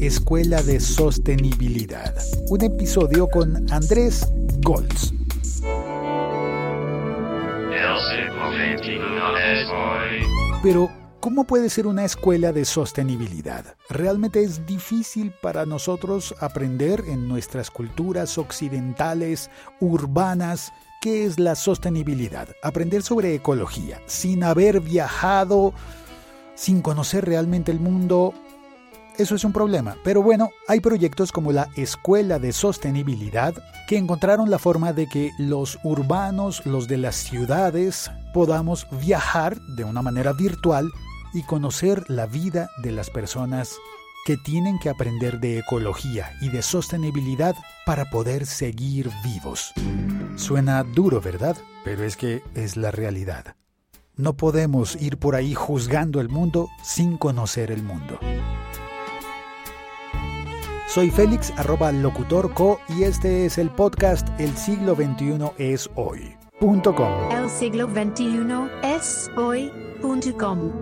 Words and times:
Escuela 0.00 0.62
de 0.62 0.78
Sostenibilidad, 0.78 2.14
un 2.50 2.62
episodio 2.62 3.28
con 3.28 3.66
Andrés 3.72 4.24
Goltz. 4.62 5.12
Pero, 10.62 10.88
¿cómo 11.18 11.44
puede 11.48 11.68
ser 11.68 11.88
una 11.88 12.04
escuela 12.04 12.52
de 12.52 12.64
sostenibilidad? 12.64 13.74
Realmente 13.90 14.44
es 14.44 14.64
difícil 14.66 15.32
para 15.42 15.66
nosotros 15.66 16.32
aprender 16.38 17.02
en 17.08 17.26
nuestras 17.26 17.68
culturas 17.68 18.38
occidentales, 18.38 19.50
urbanas, 19.80 20.72
qué 21.00 21.24
es 21.24 21.40
la 21.40 21.56
sostenibilidad. 21.56 22.46
Aprender 22.62 23.02
sobre 23.02 23.34
ecología 23.34 24.00
sin 24.06 24.44
haber 24.44 24.80
viajado, 24.80 25.74
sin 26.54 26.82
conocer 26.82 27.24
realmente 27.24 27.72
el 27.72 27.80
mundo, 27.80 28.32
eso 29.18 29.34
es 29.34 29.44
un 29.44 29.52
problema. 29.52 29.96
Pero 30.04 30.22
bueno, 30.22 30.50
hay 30.66 30.80
proyectos 30.80 31.32
como 31.32 31.52
la 31.52 31.68
Escuela 31.76 32.38
de 32.38 32.52
Sostenibilidad 32.52 33.54
que 33.86 33.96
encontraron 33.96 34.50
la 34.50 34.58
forma 34.58 34.92
de 34.92 35.08
que 35.08 35.32
los 35.38 35.78
urbanos, 35.82 36.64
los 36.64 36.88
de 36.88 36.98
las 36.98 37.16
ciudades, 37.16 38.10
podamos 38.32 38.86
viajar 39.00 39.60
de 39.60 39.84
una 39.84 40.02
manera 40.02 40.32
virtual 40.32 40.90
y 41.34 41.42
conocer 41.42 42.08
la 42.08 42.26
vida 42.26 42.70
de 42.82 42.92
las 42.92 43.10
personas 43.10 43.76
que 44.24 44.36
tienen 44.36 44.78
que 44.78 44.90
aprender 44.90 45.40
de 45.40 45.58
ecología 45.58 46.32
y 46.40 46.50
de 46.50 46.62
sostenibilidad 46.62 47.56
para 47.86 48.10
poder 48.10 48.46
seguir 48.46 49.10
vivos. 49.24 49.72
Suena 50.36 50.84
duro, 50.84 51.20
¿verdad? 51.20 51.56
Pero 51.84 52.04
es 52.04 52.16
que 52.16 52.42
es 52.54 52.76
la 52.76 52.90
realidad. 52.90 53.56
No 54.16 54.34
podemos 54.34 54.96
ir 55.00 55.16
por 55.16 55.34
ahí 55.34 55.54
juzgando 55.54 56.20
el 56.20 56.28
mundo 56.28 56.68
sin 56.82 57.16
conocer 57.16 57.70
el 57.70 57.82
mundo. 57.82 58.18
Soy 60.88 61.10
Félix, 61.10 61.52
arroba 61.58 61.92
locutorco, 61.92 62.80
y 62.88 63.02
este 63.02 63.44
es 63.44 63.58
el 63.58 63.68
podcast 63.68 64.26
El 64.40 64.56
siglo 64.56 64.94
XXI 64.94 65.50
es 65.58 65.90
hoy. 65.96 66.34
El 67.30 67.50
siglo 67.50 67.86
XXI 67.88 68.26
es 68.82 69.30
hoy.com. 69.36 70.72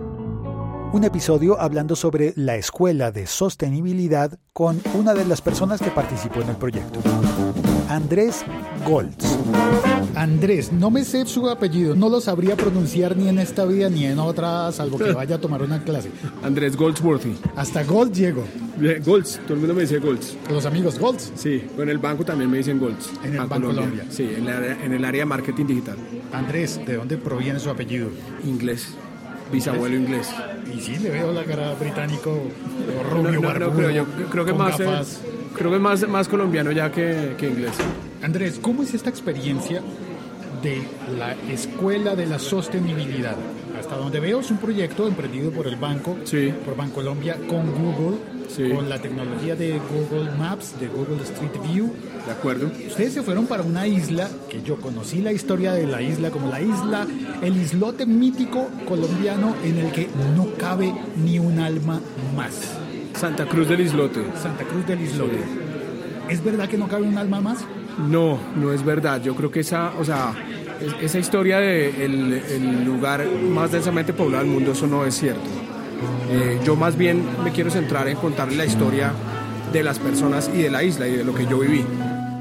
Un 0.93 1.03
episodio 1.03 1.59
hablando 1.59 1.97
sobre 1.97 2.31
la 2.37 2.55
escuela 2.55 3.11
de 3.11 3.27
sostenibilidad 3.27 4.39
con 4.53 4.81
una 4.93 5.13
de 5.13 5.25
las 5.25 5.41
personas 5.41 5.81
que 5.81 5.91
participó 5.91 6.39
en 6.39 6.49
el 6.51 6.55
proyecto. 6.55 7.01
Andrés 7.89 8.43
Goltz. 8.85 9.25
Andrés, 10.15 10.73
no 10.73 10.89
me 10.91 11.03
sé 11.03 11.25
su 11.25 11.49
apellido, 11.49 11.95
no 11.95 12.09
lo 12.09 12.19
sabría 12.19 12.55
pronunciar 12.55 13.15
ni 13.15 13.29
en 13.29 13.39
esta 13.39 13.65
vida 13.65 13.89
ni 13.89 14.05
en 14.05 14.19
otra, 14.19 14.71
salvo 14.71 14.97
que 14.97 15.11
vaya 15.11 15.35
a 15.35 15.39
tomar 15.39 15.61
una 15.61 15.83
clase. 15.83 16.11
Andrés 16.43 16.75
Goldsworthy. 16.75 17.37
Hasta 17.55 17.83
Gold 17.83 18.13
llego. 18.13 18.43
Golds, 19.05 19.39
todo 19.43 19.53
el 19.53 19.59
mundo 19.59 19.73
me 19.73 19.81
dice 19.81 19.99
Golds. 19.99 20.37
Los 20.49 20.65
amigos 20.65 20.99
Golds. 20.99 21.31
Sí, 21.35 21.63
en 21.77 21.89
el 21.89 21.97
banco 21.97 22.25
también 22.25 22.49
me 22.49 22.57
dicen 22.57 22.79
Golds. 22.79 23.11
En 23.23 23.33
el 23.33 23.47
Banco 23.47 23.67
Colombia. 23.67 24.05
Sí, 24.09 24.29
en, 24.37 24.47
en 24.47 24.93
el 24.93 25.05
área 25.05 25.21
de 25.21 25.25
marketing 25.25 25.65
digital. 25.65 25.97
Andrés, 26.33 26.79
¿de 26.85 26.95
dónde 26.95 27.17
proviene 27.17 27.59
su 27.59 27.69
apellido? 27.69 28.09
Inglés. 28.43 28.95
Bisabuelo 29.51 29.95
inglés. 29.95 30.29
Y 30.75 30.81
sí, 30.81 30.97
le 30.97 31.09
veo 31.09 31.31
la 31.31 31.45
cara 31.45 31.73
británico, 31.75 32.37
rubio, 33.09 33.39
no, 33.39 33.53
no, 33.53 33.59
no, 33.59 33.71
creo, 33.71 33.91
yo 33.91 34.05
creo 34.29 34.43
que 34.43 34.51
más, 34.51 34.77
es, 34.77 35.21
creo 35.57 35.71
que 35.71 35.79
más, 35.79 36.07
más 36.07 36.27
colombiano 36.27 36.71
ya 36.71 36.91
que, 36.91 37.35
que 37.37 37.47
inglés. 37.47 37.73
Andrés, 38.21 38.59
¿cómo 38.61 38.83
es 38.83 38.93
esta 38.93 39.09
experiencia 39.09 39.81
de 40.61 40.81
la 41.17 41.33
Escuela 41.51 42.15
de 42.15 42.25
la 42.25 42.39
Sostenibilidad? 42.39 43.35
Hasta 43.77 43.95
donde 43.95 44.19
veo 44.19 44.39
es 44.39 44.49
un 44.49 44.57
proyecto 44.57 45.07
emprendido 45.07 45.51
por 45.51 45.67
el 45.67 45.75
banco, 45.75 46.17
sí. 46.23 46.53
por 46.65 46.75
Bancolombia, 46.75 47.37
con 47.47 47.71
Google, 47.71 48.17
sí. 48.49 48.69
con 48.69 48.89
la 48.89 48.99
tecnología 48.99 49.55
de 49.55 49.79
Google 49.79 50.31
Maps, 50.37 50.79
de 50.79 50.87
Google 50.87 51.21
Street 51.23 51.51
View. 51.71 51.93
De 52.25 52.31
acuerdo. 52.31 52.71
Ustedes 52.87 53.13
se 53.13 53.21
fueron 53.21 53.45
para 53.45 53.63
una 53.63 53.87
isla 53.87 54.27
que 54.49 54.63
yo 54.63 54.77
conocí 54.77 55.21
la 55.21 55.31
historia 55.31 55.73
de 55.73 55.85
la 55.85 56.01
isla 56.01 56.31
como 56.31 56.49
la 56.49 56.59
isla, 56.59 57.05
el 57.41 57.55
islote 57.55 58.05
mítico 58.05 58.67
colombiano 58.87 59.55
en 59.63 59.77
el 59.77 59.91
que 59.91 60.09
no 60.35 60.47
cabe 60.57 60.93
ni 61.23 61.37
un 61.39 61.59
alma 61.59 62.01
más. 62.35 62.86
Santa 63.17 63.45
Cruz 63.45 63.67
del 63.67 63.81
Islote. 63.81 64.21
Santa 64.41 64.63
Cruz 64.63 64.85
del 64.85 65.01
Islote. 65.01 65.37
Sí. 65.37 65.43
¿Es 66.29 66.43
verdad 66.43 66.67
que 66.69 66.77
no 66.77 66.87
cabe 66.87 67.03
un 67.03 67.17
alma 67.17 67.41
más? 67.41 67.59
No, 67.97 68.37
no 68.55 68.71
es 68.71 68.83
verdad. 68.83 69.21
Yo 69.21 69.35
creo 69.35 69.49
que 69.49 69.61
esa, 69.61 69.91
o 69.99 70.05
sea, 70.05 70.33
esa 71.01 71.17
historia 71.17 71.59
de 71.59 72.05
el, 72.05 72.33
el 72.33 72.85
lugar 72.85 73.25
más 73.25 73.71
densamente 73.71 74.13
poblado 74.13 74.43
del 74.43 74.53
mundo, 74.53 74.73
eso 74.73 74.87
no 74.87 75.05
es 75.05 75.15
cierto. 75.15 75.49
Eh, 76.29 76.59
yo 76.63 76.75
más 76.75 76.97
bien 76.97 77.23
me 77.43 77.51
quiero 77.51 77.71
centrar 77.71 78.07
en 78.07 78.17
contarle 78.17 78.55
la 78.55 78.65
historia 78.65 79.13
de 79.73 79.83
las 79.83 79.97
personas 79.99 80.49
y 80.53 80.61
de 80.61 80.69
la 80.69 80.83
isla 80.83 81.07
y 81.07 81.15
de 81.15 81.23
lo 81.23 81.33
que 81.33 81.45
yo 81.47 81.59
viví. 81.59 81.83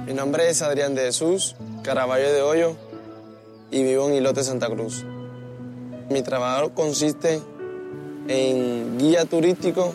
Mi 0.06 0.12
nombre 0.12 0.48
es 0.50 0.62
Adrián 0.62 0.94
de 0.94 1.02
Jesús 1.02 1.56
Caraballo 1.82 2.32
de 2.32 2.42
Hoyo 2.42 2.76
y 3.70 3.84
vivo 3.84 4.08
en 4.08 4.16
Islote 4.16 4.42
Santa 4.42 4.68
Cruz. 4.68 5.04
Mi 6.10 6.22
trabajo 6.22 6.70
consiste 6.70 7.40
en 8.28 8.98
guía 8.98 9.24
turístico. 9.24 9.92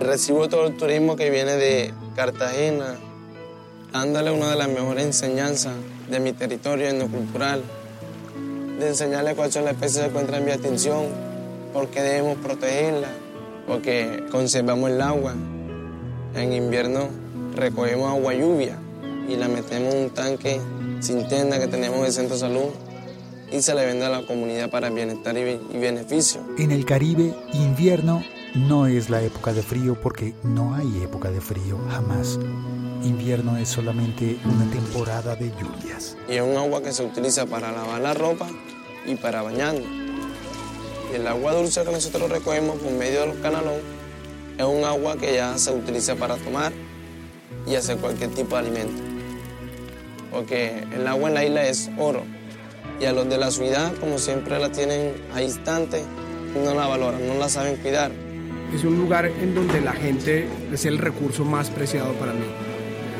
Recibo 0.00 0.48
todo 0.48 0.66
el 0.66 0.76
turismo 0.76 1.16
que 1.16 1.30
viene 1.30 1.56
de 1.56 1.92
Cartagena, 2.16 2.96
dándole 3.92 4.30
una 4.30 4.50
de 4.50 4.56
las 4.56 4.68
mejores 4.68 5.04
enseñanzas 5.04 5.74
de 6.10 6.18
mi 6.20 6.32
territorio 6.32 6.88
etnocultural, 6.88 7.62
de 8.78 8.88
enseñarle 8.88 9.34
cuáles 9.34 9.54
son 9.54 9.64
las 9.64 9.74
especies 9.74 10.02
que 10.02 10.08
encuentran 10.08 10.42
en 10.42 10.48
extinción, 10.48 11.04
por 11.72 11.88
qué 11.88 12.02
debemos 12.02 12.38
protegerlas, 12.38 13.10
porque 13.66 14.24
conservamos 14.30 14.90
el 14.90 15.00
agua. 15.00 15.34
En 16.34 16.52
invierno 16.52 17.08
recogemos 17.54 18.10
agua 18.10 18.34
lluvia 18.34 18.78
y 19.28 19.36
la 19.36 19.48
metemos 19.48 19.94
en 19.94 20.04
un 20.04 20.10
tanque 20.10 20.60
sin 21.00 21.28
tienda 21.28 21.60
que 21.60 21.68
tenemos 21.68 21.98
en 21.98 22.06
el 22.06 22.12
centro 22.12 22.34
de 22.34 22.40
salud 22.40 22.70
y 23.52 23.60
se 23.60 23.74
le 23.74 23.84
vende 23.84 24.06
a 24.06 24.08
la 24.08 24.26
comunidad 24.26 24.70
para 24.70 24.88
bienestar 24.88 25.36
y 25.36 25.78
beneficio. 25.78 26.40
En 26.58 26.72
el 26.72 26.84
Caribe, 26.86 27.34
invierno 27.52 28.22
no 28.54 28.86
es 28.86 29.08
la 29.08 29.22
época 29.22 29.52
de 29.52 29.62
frío 29.62 29.96
porque 30.00 30.34
no 30.42 30.74
hay 30.74 31.02
época 31.02 31.30
de 31.30 31.40
frío 31.40 31.78
jamás. 31.90 32.38
Invierno 33.02 33.56
es 33.56 33.68
solamente 33.68 34.38
una 34.44 34.70
temporada 34.70 35.34
de 35.36 35.50
lluvias. 35.50 36.16
Y 36.28 36.34
es 36.34 36.42
un 36.42 36.56
agua 36.56 36.82
que 36.82 36.92
se 36.92 37.02
utiliza 37.02 37.46
para 37.46 37.72
lavar 37.72 38.00
la 38.00 38.14
ropa 38.14 38.46
y 39.06 39.14
para 39.16 39.42
bañarnos. 39.42 39.86
Y 41.10 41.16
el 41.16 41.26
agua 41.26 41.54
dulce 41.54 41.82
que 41.82 41.92
nosotros 41.92 42.30
recogemos 42.30 42.76
por 42.78 42.92
medio 42.92 43.20
de 43.20 43.26
los 43.28 43.36
canalón 43.36 43.80
es 44.58 44.64
un 44.64 44.84
agua 44.84 45.16
que 45.16 45.34
ya 45.34 45.56
se 45.56 45.72
utiliza 45.72 46.14
para 46.16 46.36
tomar 46.36 46.72
y 47.66 47.74
hacer 47.74 47.96
cualquier 47.96 48.30
tipo 48.30 48.56
de 48.56 48.68
alimento. 48.68 49.02
Porque 50.30 50.84
el 50.94 51.06
agua 51.06 51.28
en 51.28 51.34
la 51.34 51.44
isla 51.44 51.66
es 51.66 51.90
oro. 51.98 52.22
Y 53.00 53.06
a 53.06 53.12
los 53.12 53.28
de 53.28 53.38
la 53.38 53.50
ciudad, 53.50 53.92
como 53.98 54.18
siempre 54.18 54.58
la 54.58 54.70
tienen 54.70 55.14
a 55.34 55.42
instante, 55.42 56.02
no 56.54 56.74
la 56.74 56.86
valoran, 56.86 57.26
no 57.26 57.34
la 57.34 57.48
saben 57.48 57.76
cuidar. 57.76 58.12
Es 58.74 58.84
un 58.84 58.96
lugar 58.96 59.26
en 59.26 59.54
donde 59.54 59.80
la 59.80 59.92
gente 59.92 60.46
es 60.72 60.86
el 60.86 60.98
recurso 60.98 61.44
más 61.44 61.70
preciado 61.70 62.12
para 62.14 62.32
mí. 62.32 62.44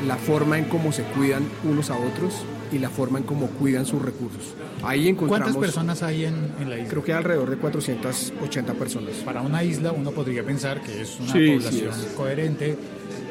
La 0.07 0.17
forma 0.17 0.57
en 0.57 0.65
cómo 0.65 0.91
se 0.91 1.03
cuidan 1.03 1.43
unos 1.63 1.89
a 1.89 1.95
otros 1.97 2.33
y 2.71 2.79
la 2.79 2.89
forma 2.89 3.19
en 3.19 3.23
cómo 3.23 3.47
cuidan 3.47 3.85
sus 3.85 4.01
recursos. 4.01 4.55
Ahí 4.83 5.07
encontramos... 5.07 5.51
¿Cuántas 5.53 5.55
personas 5.57 6.01
hay 6.03 6.25
en, 6.25 6.35
en 6.59 6.69
la 6.69 6.77
isla? 6.77 6.89
Creo 6.89 7.03
que 7.03 7.13
alrededor 7.13 7.49
de 7.51 7.57
480 7.57 8.73
personas. 8.73 9.11
Para 9.23 9.41
una 9.41 9.63
isla 9.63 9.91
uno 9.91 10.11
podría 10.11 10.43
pensar 10.43 10.81
que 10.81 11.01
es 11.01 11.19
una 11.19 11.31
Sí, 11.31 11.51
población 11.51 11.93
sí 11.93 12.05
es. 12.07 12.13
coherente, 12.13 12.75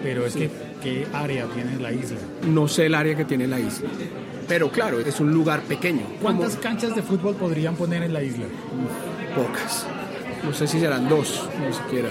pero 0.02 0.24
es 0.24 0.32
Sí. 0.34 0.38
que 0.40 0.50
¿qué 0.82 1.06
área 1.12 1.46
tiene 1.46 1.76
la 1.80 1.92
isla? 1.92 2.18
No 2.46 2.68
sé 2.68 2.86
el 2.86 2.94
área 2.94 3.16
que 3.16 3.24
tiene 3.24 3.46
la 3.48 3.58
isla. 3.60 3.88
Pero 4.48 4.70
claro, 4.70 5.00
es 5.00 5.18
un 5.20 5.32
lugar 5.32 5.60
pequeño. 5.62 6.02
¿Cuántas 6.22 6.50
Como 6.52 6.62
canchas 6.62 6.94
de 6.94 7.02
fútbol 7.02 7.34
podrían 7.34 7.74
poner 7.76 8.02
en 8.04 8.12
la 8.12 8.22
isla? 8.22 8.44
pocas. 9.36 9.86
No 10.44 10.52
sé 10.52 10.66
si 10.66 10.80
serán 10.80 11.08
dos, 11.08 11.48
ni 11.64 11.72
siquiera. 11.72 12.08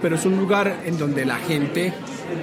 Pero 0.00 0.16
es 0.16 0.24
un 0.24 0.36
lugar 0.36 0.82
en 0.84 0.98
donde 0.98 1.24
la 1.24 1.36
gente, 1.36 1.92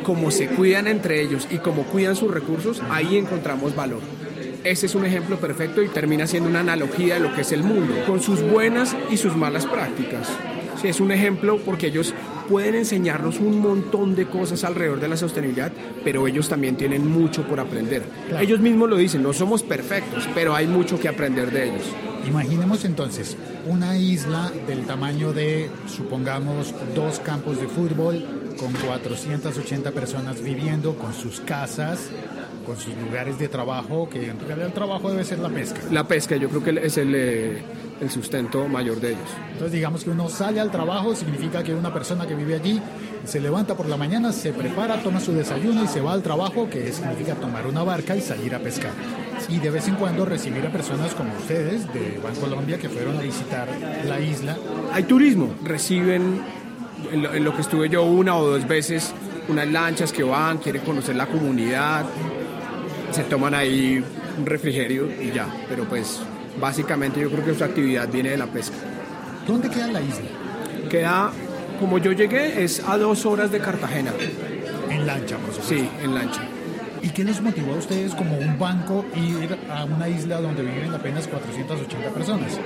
como 0.03 0.31
se 0.31 0.47
cuidan 0.47 0.87
entre 0.87 1.21
ellos 1.21 1.47
y 1.49 1.57
como 1.59 1.83
cuidan 1.83 2.15
sus 2.15 2.31
recursos, 2.31 2.81
ahí 2.89 3.17
encontramos 3.17 3.75
valor. 3.75 4.01
Ese 4.63 4.85
es 4.85 4.95
un 4.95 5.05
ejemplo 5.05 5.37
perfecto 5.37 5.81
y 5.81 5.89
termina 5.89 6.25
siendo 6.25 6.49
una 6.49 6.61
analogía 6.61 7.15
de 7.15 7.19
lo 7.19 7.33
que 7.33 7.41
es 7.41 7.51
el 7.51 7.63
mundo, 7.63 7.93
con 8.07 8.21
sus 8.21 8.41
buenas 8.41 8.95
y 9.09 9.17
sus 9.17 9.35
malas 9.35 9.65
prácticas. 9.65 10.29
Sí, 10.81 10.87
es 10.87 10.99
un 10.99 11.11
ejemplo 11.11 11.59
porque 11.63 11.87
ellos 11.87 12.13
pueden 12.49 12.75
enseñarnos 12.75 13.39
un 13.39 13.59
montón 13.59 14.15
de 14.15 14.25
cosas 14.25 14.63
alrededor 14.63 14.99
de 14.99 15.07
la 15.07 15.17
sostenibilidad, 15.17 15.71
pero 16.03 16.27
ellos 16.27 16.49
también 16.49 16.75
tienen 16.75 17.09
mucho 17.09 17.43
por 17.43 17.59
aprender. 17.59 18.03
Claro. 18.27 18.43
Ellos 18.43 18.59
mismos 18.59 18.89
lo 18.89 18.97
dicen, 18.97 19.21
no 19.23 19.33
somos 19.33 19.63
perfectos, 19.63 20.27
pero 20.33 20.55
hay 20.55 20.67
mucho 20.67 20.99
que 20.99 21.07
aprender 21.07 21.51
de 21.51 21.65
ellos. 21.69 21.83
Imaginemos 22.27 22.85
entonces 22.85 23.37
una 23.67 23.97
isla 23.97 24.51
del 24.67 24.85
tamaño 24.85 25.33
de, 25.33 25.69
supongamos, 25.87 26.73
dos 26.95 27.19
campos 27.19 27.59
de 27.59 27.67
fútbol, 27.67 28.23
con 28.57 28.71
480 28.73 29.91
personas 29.91 30.41
viviendo, 30.41 30.95
con 30.97 31.13
sus 31.13 31.41
casas, 31.41 32.09
con 32.65 32.77
sus 32.77 32.95
lugares 32.95 33.37
de 33.39 33.49
trabajo, 33.49 34.07
que 34.09 34.29
en 34.29 34.39
realidad 34.39 34.67
el 34.67 34.73
trabajo 34.73 35.11
debe 35.11 35.23
ser 35.25 35.39
la 35.39 35.49
pesca. 35.49 35.81
La 35.91 36.07
pesca, 36.07 36.37
yo 36.37 36.49
creo 36.49 36.63
que 36.63 36.85
es 36.85 36.97
el, 36.97 37.13
eh, 37.13 37.61
el 37.99 38.09
sustento 38.09 38.67
mayor 38.67 38.99
de 38.99 39.11
ellos. 39.11 39.29
Entonces 39.51 39.73
digamos 39.73 40.03
que 40.03 40.09
uno 40.09 40.29
sale 40.29 40.59
al 40.59 40.71
trabajo, 40.71 41.15
significa 41.15 41.63
que 41.63 41.73
una 41.73 41.93
persona 41.93 42.25
que 42.25 42.35
vive 42.35 42.55
allí 42.55 42.81
se 43.25 43.39
levanta 43.39 43.75
por 43.75 43.87
la 43.87 43.97
mañana, 43.97 44.31
se 44.31 44.53
prepara, 44.53 45.01
toma 45.01 45.19
su 45.19 45.33
desayuno 45.33 45.83
y 45.83 45.87
se 45.87 46.01
va 46.01 46.13
al 46.13 46.21
trabajo, 46.21 46.69
que 46.69 46.91
significa 46.91 47.35
tomar 47.35 47.67
una 47.67 47.83
barca 47.83 48.15
y 48.15 48.21
salir 48.21 48.55
a 48.55 48.59
pescar. 48.59 48.91
Y 49.49 49.59
de 49.59 49.69
vez 49.69 49.87
en 49.87 49.95
cuando 49.95 50.25
recibir 50.25 50.65
a 50.65 50.71
personas 50.71 51.13
como 51.13 51.33
ustedes 51.35 51.91
de 51.93 52.19
Colombia 52.39 52.77
que 52.77 52.89
fueron 52.89 53.17
a 53.17 53.21
visitar 53.21 53.67
la 54.07 54.19
isla. 54.19 54.57
Hay 54.93 55.03
turismo, 55.03 55.53
reciben 55.63 56.41
en 57.11 57.43
lo, 57.43 57.55
que 57.55 57.61
estuve 57.61 57.89
yo 57.89 58.03
una 58.03 58.35
o 58.35 58.47
dos 58.47 58.67
veces 58.67 59.13
unas 59.47 59.67
lanchas 59.67 60.11
que 60.11 60.23
van, 60.23 60.57
quieren 60.57 60.81
conocer 60.83 61.15
la 61.15 61.27
comunidad, 61.27 62.05
se 63.11 63.23
toman 63.23 63.53
ahí 63.53 64.03
un 64.37 64.45
refrigerio 64.45 65.07
y 65.21 65.31
ya, 65.31 65.47
pero 65.67 65.83
pues 65.83 66.21
básicamente 66.59 67.19
yo 67.19 67.29
creo 67.29 67.45
que 67.45 67.53
su 67.53 67.63
actividad 67.63 68.07
viene 68.09 68.29
de 68.29 68.37
la 68.37 68.47
pesca. 68.47 68.75
¿Dónde 69.47 69.69
queda 69.69 69.87
la 69.87 70.01
isla? 70.01 70.89
Queda, 70.89 71.31
como 71.79 71.97
yo 71.97 72.11
llegué, 72.11 72.63
es 72.63 72.81
a 72.87 72.97
dos 72.97 73.25
horas 73.25 73.51
de 73.51 73.59
Cartagena. 73.59 74.11
En 74.89 75.05
lancha, 75.05 75.37
por 75.37 75.53
supuesto. 75.53 75.75
Sí, 75.75 75.89
en 76.03 76.15
lancha. 76.15 76.41
¿Y 77.03 77.09
qué 77.09 77.25
les 77.25 77.41
motivó 77.41 77.73
a 77.73 77.77
ustedes 77.77 78.15
como 78.15 78.37
un 78.37 78.57
banco 78.57 79.05
ir 79.13 79.57
a 79.69 79.83
una 79.83 80.07
isla 80.07 80.39
donde 80.39 80.63
viven 80.63 80.93
apenas 80.93 81.27
480 81.27 82.09
personas? 82.11 82.57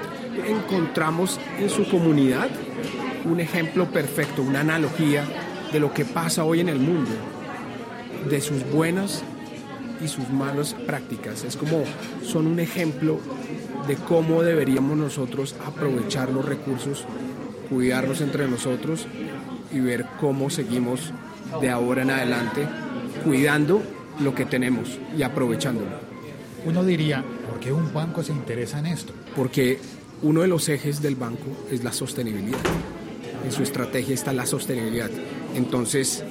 Encontramos 0.47 1.39
en 1.59 1.67
su 1.71 1.89
comunidad 1.89 2.47
un 3.25 3.39
ejemplo 3.39 3.91
perfecto, 3.91 4.43
una 4.43 4.59
analogía 4.59 5.25
de 5.73 5.79
lo 5.79 5.91
que 5.91 6.05
pasa 6.05 6.43
hoy 6.43 6.59
en 6.59 6.69
el 6.69 6.77
mundo, 6.77 7.09
de 8.29 8.39
sus 8.39 8.63
buenas 8.71 9.23
y 10.03 10.07
sus 10.07 10.29
malas 10.29 10.75
prácticas. 10.85 11.43
Es 11.43 11.57
como 11.57 11.83
son 12.23 12.45
un 12.45 12.59
ejemplo 12.59 13.19
de 13.87 13.95
cómo 13.95 14.43
deberíamos 14.43 14.95
nosotros 14.97 15.55
aprovechar 15.65 16.29
los 16.29 16.45
recursos, 16.45 17.05
cuidarlos 17.69 18.21
entre 18.21 18.47
nosotros 18.47 19.07
y 19.73 19.79
ver 19.79 20.05
cómo 20.21 20.51
seguimos 20.51 21.11
de 21.59 21.71
ahora 21.71 22.03
en 22.03 22.11
adelante 22.11 22.67
cuidando 23.23 23.81
lo 24.19 24.33
que 24.33 24.45
tenemos 24.45 24.99
y 25.17 25.23
aprovechándolo. 25.23 25.91
Uno 26.65 26.83
diría, 26.83 27.23
¿por 27.49 27.59
qué 27.59 27.71
un 27.71 27.93
banco 27.93 28.23
se 28.23 28.33
interesa 28.33 28.79
en 28.79 28.87
esto? 28.87 29.13
Porque 29.35 29.79
uno 30.21 30.41
de 30.41 30.47
los 30.47 30.67
ejes 30.69 31.01
del 31.01 31.15
banco 31.15 31.45
es 31.71 31.83
la 31.83 31.93
sostenibilidad. 31.93 32.59
En 33.45 33.51
su 33.51 33.63
estrategia 33.63 34.13
está 34.13 34.33
la 34.33 34.45
sostenibilidad. 34.45 35.09
Entonces, 35.55 36.23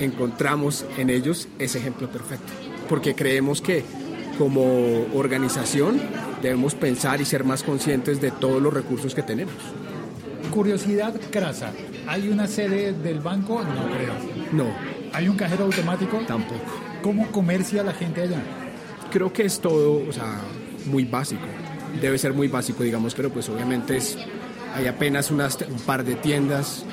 encontramos 0.00 0.84
en 0.98 1.10
ellos 1.10 1.48
ese 1.58 1.78
ejemplo 1.78 2.10
perfecto 2.10 2.52
porque 2.88 3.14
creemos 3.14 3.60
que 3.60 3.84
como 4.38 5.06
organización 5.14 6.00
debemos 6.42 6.74
pensar 6.74 7.20
y 7.20 7.24
ser 7.24 7.44
más 7.44 7.62
conscientes 7.62 8.20
de 8.20 8.30
todos 8.30 8.60
los 8.60 8.72
recursos 8.72 9.14
que 9.14 9.22
tenemos. 9.22 9.54
Curiosidad 10.50 11.14
crasa, 11.30 11.72
¿hay 12.06 12.28
una 12.28 12.46
sede 12.46 12.92
del 12.92 13.20
banco? 13.20 13.62
No 13.62 13.90
creo. 13.90 14.14
No. 14.52 14.66
¿Hay 15.12 15.28
un 15.28 15.36
cajero 15.36 15.64
automático? 15.64 16.18
Tampoco. 16.26 16.83
¿Cómo 17.04 17.30
comercia 17.30 17.82
la 17.82 17.92
gente 17.92 18.22
allá? 18.22 18.40
Creo 19.12 19.30
que 19.30 19.42
es 19.42 19.60
todo, 19.60 20.08
o 20.08 20.10
sea, 20.10 20.40
muy 20.86 21.04
básico. 21.04 21.42
Debe 22.00 22.16
ser 22.16 22.32
muy 22.32 22.48
básico, 22.48 22.82
digamos, 22.82 23.14
pero 23.14 23.28
pues 23.28 23.46
obviamente 23.50 23.98
es, 23.98 24.16
hay 24.74 24.86
apenas 24.86 25.30
unas, 25.30 25.58
un 25.70 25.80
par 25.80 26.02
de 26.02 26.14
tiendas, 26.14 26.86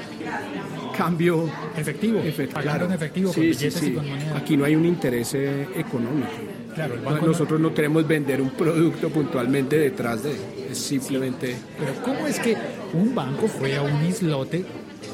cambio 0.98 1.50
efectivo, 1.78 2.20
claro. 2.62 2.88
en 2.88 2.92
efectivo 2.92 3.32
sí, 3.32 3.54
sí, 3.54 3.72
sí. 3.72 3.96
Aquí 4.36 4.58
no 4.58 4.66
hay 4.66 4.76
un 4.76 4.86
interés 4.86 5.34
eh, 5.34 5.70
económico. 5.78 6.28
Claro, 6.76 6.98
Nosotros 7.26 7.62
no... 7.62 7.74
queremos 7.74 8.06
vender 8.06 8.42
un 8.42 8.50
producto 8.50 9.08
puntualmente 9.08 9.78
detrás 9.78 10.24
de, 10.24 10.36
es 10.70 10.78
simplemente. 10.78 11.56
Pero 11.80 11.94
cómo 12.04 12.28
es 12.28 12.38
que 12.38 12.58
un 12.94 13.16
banco 13.16 13.48
fue 13.48 13.78
a 13.78 13.82
un 13.82 14.06
islote 14.06 14.66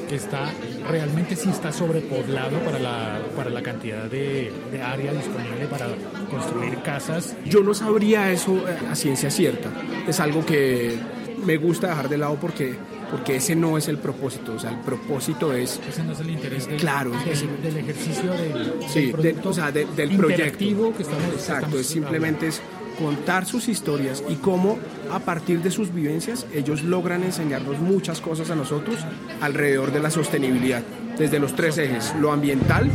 que 0.08 0.16
está 0.16 0.50
realmente 0.88 1.36
sí 1.36 1.50
está 1.50 1.70
sobrepoblado 1.70 2.58
para 2.60 2.78
la, 2.78 3.20
para 3.36 3.50
la 3.50 3.62
cantidad 3.62 4.04
de, 4.04 4.52
de, 4.72 4.82
área 4.82 5.12
disponible 5.12 5.66
para 5.70 5.86
construir 6.30 6.78
casas. 6.82 7.36
Yo 7.44 7.60
no 7.62 7.74
sabría 7.74 8.32
eso 8.32 8.56
eh, 8.68 8.76
a 8.90 8.94
ciencia 8.94 9.30
cierta. 9.30 9.70
Es 10.06 10.18
algo 10.20 10.44
que 10.44 10.96
me 11.44 11.56
gusta 11.56 11.88
dejar 11.88 12.08
de 12.08 12.18
lado 12.18 12.36
porque 12.40 12.76
porque 13.10 13.36
ese 13.36 13.56
no 13.56 13.78
es 13.78 13.88
el 13.88 13.98
propósito, 13.98 14.54
o 14.54 14.58
sea, 14.58 14.70
el 14.70 14.80
propósito 14.80 15.52
es... 15.52 15.80
Ese 15.88 16.04
no 16.04 16.12
es 16.12 16.20
el 16.20 16.30
interés 16.30 16.66
del, 16.66 16.76
claro, 16.76 17.10
del, 17.10 17.76
ejercicio 17.76 18.32
del, 18.32 18.72
sí, 18.88 19.10
producto 19.10 19.48
o 19.48 19.52
sea, 19.52 19.72
del 19.72 20.16
proyecto. 20.16 20.94
que 20.94 21.02
estamos 21.02 21.32
Exacto, 21.32 21.78
es 21.78 21.86
simplemente 21.86 22.48
es 22.48 22.60
contar 22.98 23.46
sus 23.46 23.68
historias 23.68 24.22
y 24.28 24.34
cómo 24.34 24.78
a 25.10 25.20
partir 25.20 25.62
de 25.62 25.70
sus 25.70 25.94
vivencias 25.94 26.44
ellos 26.52 26.82
logran 26.82 27.22
enseñarnos 27.22 27.78
muchas 27.78 28.20
cosas 28.20 28.50
a 28.50 28.54
nosotros 28.54 28.98
alrededor 29.40 29.90
de 29.92 30.00
la 30.00 30.10
sostenibilidad, 30.10 30.82
desde 31.16 31.38
los 31.38 31.54
tres 31.54 31.78
ejes, 31.78 32.12
lo 32.20 32.32
ambiental, 32.32 32.90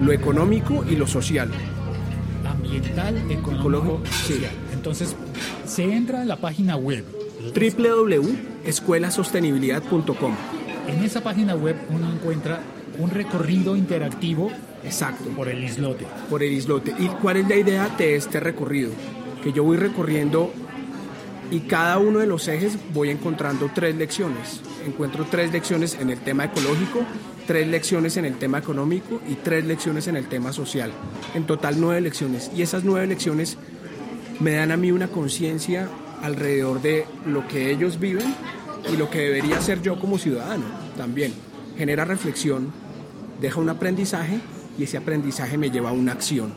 lo 0.00 0.12
económico 0.12 0.84
y 0.88 0.96
lo 0.96 1.06
social. 1.06 1.50
Ambiental, 2.44 3.16
económico, 3.30 4.02
social. 4.10 4.50
Entonces, 4.72 5.14
se 5.66 5.84
entra 5.84 6.22
en 6.22 6.28
la 6.28 6.36
página 6.36 6.76
web 6.76 7.04
www.escuelasostenibilidad.com. 7.54 10.34
En 10.88 11.04
esa 11.04 11.22
página 11.22 11.54
web 11.54 11.76
uno 11.90 12.12
encuentra 12.12 12.60
un 12.98 13.10
recorrido 13.10 13.76
interactivo 13.76 14.50
Exacto. 14.84 15.24
por 15.30 15.48
el 15.48 15.62
islote. 15.64 16.06
Por 16.30 16.42
el 16.42 16.52
islote. 16.52 16.94
¿Y 16.98 17.08
cuál 17.08 17.38
es 17.38 17.48
la 17.48 17.56
idea 17.56 17.88
de 17.96 18.16
este 18.16 18.40
recorrido? 18.40 18.90
Que 19.42 19.52
yo 19.52 19.64
voy 19.64 19.76
recorriendo 19.76 20.52
y 21.50 21.60
cada 21.60 21.98
uno 21.98 22.18
de 22.18 22.26
los 22.26 22.46
ejes 22.48 22.76
voy 22.92 23.10
encontrando 23.10 23.70
tres 23.74 23.96
lecciones. 23.96 24.60
Encuentro 24.86 25.26
tres 25.30 25.52
lecciones 25.52 25.96
en 25.98 26.10
el 26.10 26.18
tema 26.18 26.44
ecológico, 26.44 27.00
tres 27.46 27.66
lecciones 27.66 28.16
en 28.16 28.26
el 28.26 28.36
tema 28.36 28.58
económico 28.58 29.20
y 29.28 29.34
tres 29.34 29.64
lecciones 29.64 30.08
en 30.08 30.16
el 30.16 30.28
tema 30.28 30.52
social. 30.52 30.92
En 31.34 31.44
total 31.44 31.76
nueve 31.80 32.00
lecciones. 32.00 32.50
Y 32.54 32.62
esas 32.62 32.84
nueve 32.84 33.06
lecciones 33.06 33.56
me 34.40 34.52
dan 34.52 34.70
a 34.70 34.76
mí 34.76 34.92
una 34.92 35.08
conciencia 35.08 35.88
alrededor 36.22 36.82
de 36.82 37.06
lo 37.26 37.46
que 37.48 37.70
ellos 37.70 37.98
viven 37.98 38.34
y 38.92 38.96
lo 38.96 39.10
que 39.10 39.20
debería 39.20 39.60
ser 39.60 39.82
yo 39.82 39.98
como 39.98 40.18
ciudadano 40.18 40.64
también. 40.96 41.32
Genera 41.76 42.04
reflexión, 42.04 42.72
deja 43.40 43.60
un 43.60 43.68
aprendizaje 43.68 44.40
y 44.78 44.84
ese 44.84 44.96
aprendizaje 44.96 45.58
me 45.58 45.70
lleva 45.70 45.90
a 45.90 45.92
una 45.92 46.12
acción. 46.12 46.52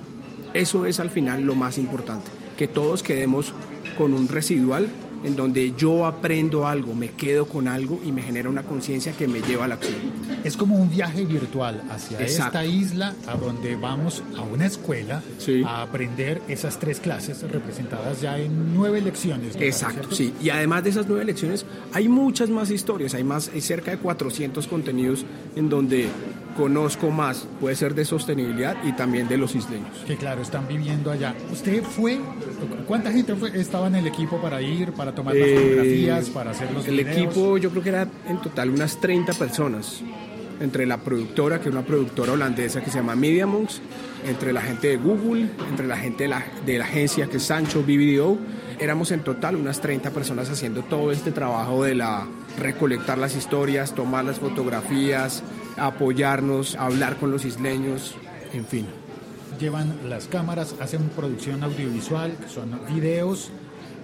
Eso 0.53 0.85
es 0.85 0.99
al 0.99 1.09
final 1.09 1.41
lo 1.43 1.55
más 1.55 1.77
importante, 1.77 2.29
que 2.57 2.67
todos 2.67 3.03
quedemos 3.03 3.53
con 3.97 4.13
un 4.13 4.27
residual 4.27 4.87
en 5.23 5.35
donde 5.35 5.73
yo 5.77 6.05
aprendo 6.05 6.67
algo, 6.67 6.95
me 6.95 7.11
quedo 7.11 7.45
con 7.45 7.67
algo 7.67 7.99
y 8.03 8.11
me 8.11 8.21
genera 8.21 8.49
una 8.49 8.63
conciencia 8.63 9.13
que 9.13 9.27
me 9.27 9.41
lleva 9.41 9.65
a 9.65 9.67
la 9.67 9.75
acción. 9.75 9.95
Es 10.43 10.57
como 10.57 10.75
un 10.75 10.89
viaje 10.89 11.25
virtual 11.25 11.83
hacia 11.89 12.19
esta 12.19 12.65
isla 12.65 13.13
a 13.27 13.35
donde 13.35 13.75
vamos 13.75 14.23
a 14.37 14.41
una 14.41 14.65
escuela 14.65 15.21
a 15.65 15.81
aprender 15.83 16.41
esas 16.47 16.79
tres 16.79 16.99
clases 16.99 17.41
representadas 17.43 18.21
ya 18.21 18.37
en 18.39 18.73
nueve 18.73 19.01
lecciones. 19.01 19.55
Exacto, 19.59 20.15
sí. 20.15 20.33
Y 20.41 20.49
además 20.49 20.83
de 20.83 20.89
esas 20.89 21.07
nueve 21.07 21.25
lecciones 21.25 21.65
hay 21.93 22.07
muchas 22.07 22.49
más 22.49 22.71
historias, 22.71 23.13
hay 23.13 23.23
más, 23.23 23.51
hay 23.53 23.61
cerca 23.61 23.91
de 23.91 23.97
400 23.97 24.67
contenidos 24.67 25.25
en 25.55 25.69
donde 25.69 26.07
conozco 26.55 27.11
más, 27.11 27.47
puede 27.59 27.75
ser 27.75 27.95
de 27.95 28.05
sostenibilidad 28.05 28.77
y 28.83 28.93
también 28.93 29.27
de 29.27 29.37
los 29.37 29.55
isleños. 29.55 30.03
Que 30.05 30.17
claro, 30.17 30.41
están 30.41 30.67
viviendo 30.67 31.11
allá. 31.11 31.35
¿Usted 31.51 31.83
fue? 31.83 32.19
¿Cuánta 32.87 33.11
gente 33.11 33.35
fue, 33.35 33.59
estaba 33.59 33.87
en 33.87 33.95
el 33.95 34.07
equipo 34.07 34.41
para 34.41 34.61
ir, 34.61 34.91
para 34.93 35.13
tomar 35.13 35.35
las 35.35 35.47
eh, 35.47 35.55
fotografías, 35.55 36.29
para 36.29 36.51
hacer 36.51 36.71
los 36.71 36.87
El 36.87 36.99
equipo 36.99 37.57
yo 37.57 37.69
creo 37.71 37.83
que 37.83 37.89
era 37.89 38.07
en 38.27 38.41
total 38.41 38.69
unas 38.69 38.99
30 38.99 39.33
personas, 39.33 40.01
entre 40.59 40.85
la 40.85 40.97
productora, 40.97 41.59
que 41.59 41.69
es 41.69 41.73
una 41.73 41.83
productora 41.83 42.33
holandesa 42.33 42.81
que 42.81 42.91
se 42.91 42.97
llama 42.97 43.15
MediaMonks, 43.15 43.81
entre 44.27 44.53
la 44.53 44.61
gente 44.61 44.89
de 44.89 44.97
Google, 44.97 45.49
entre 45.69 45.87
la 45.87 45.97
gente 45.97 46.23
de 46.23 46.29
la, 46.29 46.45
de 46.65 46.77
la 46.77 46.85
agencia 46.85 47.25
que 47.27 47.37
es 47.37 47.43
Sancho 47.43 47.81
BBDO, 47.81 48.37
éramos 48.79 49.11
en 49.11 49.21
total 49.21 49.55
unas 49.55 49.81
30 49.81 50.11
personas 50.11 50.49
haciendo 50.49 50.83
todo 50.83 51.11
este 51.11 51.31
trabajo 51.31 51.83
de 51.83 51.95
la 51.95 52.27
recolectar 52.59 53.17
las 53.17 53.35
historias, 53.35 53.93
tomar 53.93 54.25
las 54.25 54.39
fotografías, 54.39 55.43
apoyarnos, 55.87 56.75
hablar 56.75 57.17
con 57.17 57.31
los 57.31 57.45
isleños, 57.45 58.15
en 58.53 58.65
fin. 58.65 58.85
Llevan 59.59 60.09
las 60.09 60.27
cámaras, 60.27 60.75
hacen 60.79 61.09
producción 61.09 61.63
audiovisual, 61.63 62.35
son 62.47 62.79
videos, 62.93 63.51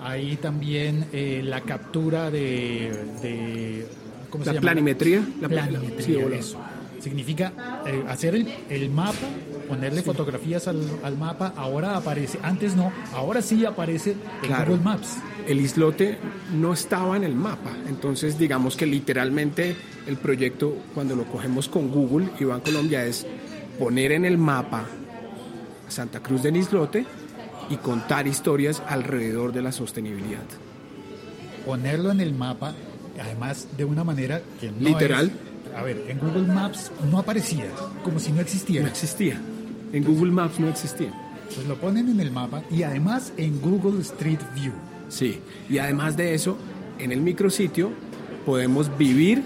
ahí 0.02 0.36
también 0.38 1.08
eh, 1.14 1.42
la 1.44 1.62
captura 1.62 2.30
de, 2.30 3.88
¿cómo 4.30 4.44
se 4.44 4.54
la 4.54 4.62
planimetría, 4.62 5.22
la 5.42 5.50
planimetría, 5.50 6.26
eso. 6.36 6.60
Significa 7.00 7.54
eh, 7.86 8.04
hacer 8.08 8.36
el, 8.36 8.48
el, 8.70 8.90
mapa, 8.90 9.28
ponerle 9.68 10.02
fotografías 10.02 10.68
al, 10.68 10.82
al, 11.04 11.18
mapa, 11.18 11.54
ahora 11.56 11.98
aparece, 11.98 12.40
antes 12.44 12.76
no, 12.76 12.92
ahora 13.14 13.42
sí 13.42 13.66
aparece 13.66 14.16
en 14.44 14.50
Google 14.66 14.84
Maps. 14.84 15.18
El 15.48 15.60
islote 15.62 16.18
no 16.54 16.74
estaba 16.74 17.16
en 17.18 17.24
el 17.24 17.36
mapa, 17.36 17.72
entonces 17.88 18.38
digamos 18.38 18.76
que 18.76 18.86
literalmente 18.86 19.76
el 20.08 20.18
proyecto 20.18 20.76
cuando 20.94 21.16
lo 21.16 21.26
cogemos 21.26 21.68
con 21.70 21.90
Google 21.92 22.30
y 22.40 22.46
Colombia 22.62 23.06
es 23.06 23.26
poner 23.80 24.12
en 24.12 24.26
el 24.26 24.38
mapa 24.38 24.86
Santa 25.88 26.22
Cruz 26.22 26.44
del 26.44 26.58
Islote 26.58 27.06
y 27.70 27.78
contar 27.78 28.28
historias 28.28 28.82
alrededor 28.88 29.52
de 29.54 29.62
la 29.62 29.72
sostenibilidad. 29.72 30.44
ponerlo 31.66 32.12
en 32.12 32.22
el 32.22 32.34
mapa, 32.34 32.74
además 33.22 33.68
de 33.76 33.84
una 33.84 34.04
manera 34.06 34.42
que 34.62 34.72
no 34.72 34.88
Literal. 34.88 35.28
es- 35.28 35.48
a 35.78 35.84
ver, 35.84 36.06
en 36.08 36.18
Google 36.18 36.48
Maps 36.52 36.92
no 37.12 37.20
aparecía, 37.20 37.66
como 38.04 38.20
si 38.20 38.32
no 38.32 38.40
existiera. 38.42 38.86
No 38.86 38.90
existía. 38.92 39.40
En 39.94 40.04
Google 40.04 40.32
Maps 40.32 40.60
no 40.60 40.68
existía. 40.68 41.12
Pues 41.54 41.68
lo 41.68 41.76
ponen 41.76 42.10
en 42.10 42.20
el 42.20 42.32
mapa 42.32 42.64
y 42.70 42.84
además 42.84 43.34
en 43.38 43.62
Google 43.62 44.02
Street 44.02 44.40
View. 44.56 44.74
Sí, 45.10 45.40
y 45.70 45.78
además 45.78 46.18
de 46.18 46.34
eso, 46.34 46.58
en 47.00 47.12
el 47.12 47.22
micrositio 47.22 47.92
podemos 48.46 48.96
vivir 48.98 49.44